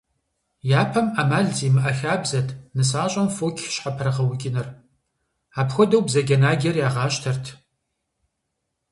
[0.81, 4.67] Япэм Ӏэмал зимыӀэ хабзэт нысащӀэм фоч щхьэпрыгъэукӀыныр–
[5.59, 7.45] апхуэдэу бзаджэнаджэр ягъащтэрт.